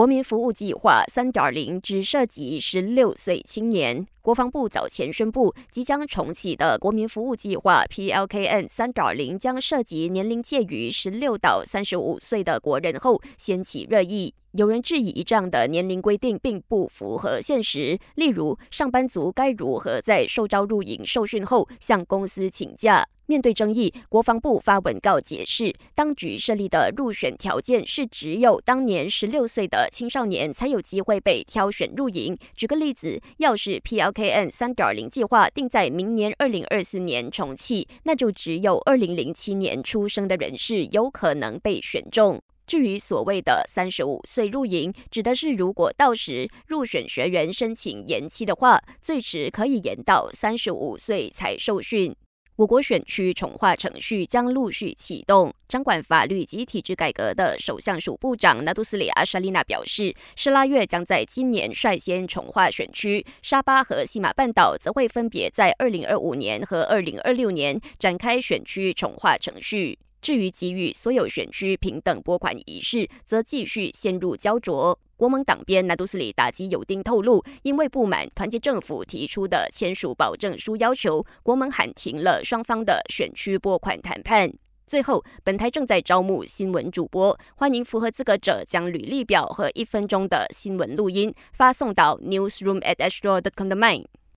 [0.00, 4.06] 国民服务计划三点零只涉及十六岁青年。
[4.22, 14.34] 国防部早前宣布，即将重启的国民服务计划 PLKN 三点零将涉及年龄介于十六到三十五岁的国人后，掀起热议。
[14.52, 23.06] 有人质疑这样的年龄规定并不符合现实，例如上班族该如何在受招入营受训后向公司请假？
[23.30, 32.36] 面对争议，国防部发文告解释，当局设立的入选条件是只有当年十六岁的青少年才有机会被挑选入营。
[32.56, 42.42] 举个例子，要是 PLKN 三点零计划定在明年二零二四年重启，那就只有二零零七年出生的人士有可能被选中。
[42.66, 52.12] 至于所谓的三十五岁入营，指的是如果到时入选学员申请延期的话，最迟可以延到三十五岁才受训。
[52.60, 55.50] 我国选区重划程序将陆续启动。
[55.66, 69.98] 掌管法律及体制改革的首相署部长纳杜斯里阿沙丽娜表示，施拉月将在今年率先重划选区，沙巴和西马半岛则会分别在二零二五年和二零二六年展开选区重划程序。
[70.20, 74.98] 至于给予所有选区平等拨款仪式，则继续陷入焦灼。
[75.20, 84.50] 国盟党鞭纳杜斯里打击友丁透露，因为不满团结政府提出的签署保证书要求，国盟喊停了双方的选区拨款谈判。
[84.86, 94.06] 最后，本台正在招募新闻主播，欢迎符合资格者将履历表和一分钟的新闻录音发送到 newsroom at astro.com 的 mine。